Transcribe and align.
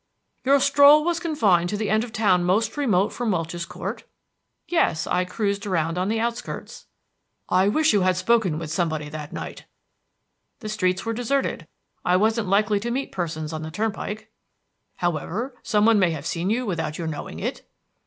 "Your 0.43 0.59
stroll 0.59 1.03
was 1.05 1.19
confined 1.19 1.69
to 1.69 1.77
the 1.77 1.91
end 1.91 2.03
of 2.03 2.11
the 2.11 2.17
town 2.17 2.43
most 2.43 2.75
remote 2.75 3.09
from 3.09 3.29
Welch's 3.29 3.67
Court?" 3.67 4.03
"Yes, 4.67 5.05
I 5.05 5.23
just 5.25 5.35
cruised 5.35 5.67
around 5.67 5.99
on 5.99 6.07
the 6.07 6.19
outskirts." 6.19 6.87
"I 7.49 7.67
wish 7.67 7.93
you 7.93 8.01
had 8.01 8.17
spoken 8.17 8.57
with 8.57 8.71
somebody 8.71 9.09
that 9.09 9.31
night." 9.31 9.65
"The 10.59 10.69
streets 10.69 11.05
were 11.05 11.13
deserted. 11.13 11.67
I 12.03 12.15
wasn't 12.17 12.47
likely 12.47 12.79
to 12.79 12.89
meet 12.89 13.11
persons 13.11 13.53
on 13.53 13.61
the 13.61 13.69
turnpike." 13.69 14.31
"However, 14.95 15.53
some 15.61 15.85
one 15.85 15.99
may 15.99 16.09
have 16.09 16.25
seen 16.25 16.49
you 16.49 16.65
without 16.65 16.97
your 16.97 17.05
knowing 17.05 17.37
it?" 17.39 17.67